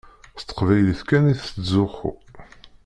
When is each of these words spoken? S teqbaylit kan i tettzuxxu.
S 0.39 0.41
teqbaylit 0.43 1.01
kan 1.09 1.31
i 1.31 1.33
tettzuxxu. 1.39 2.11